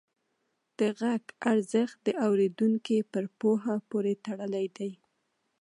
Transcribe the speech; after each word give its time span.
د 0.79 0.81
غږ 0.99 1.23
ارزښت 1.51 1.97
د 2.07 2.09
اورېدونکي 2.27 2.97
پر 3.11 3.25
پوهه 3.39 3.75
پورې 3.89 4.13
تړلی 4.25 4.65
دی. 4.77 4.91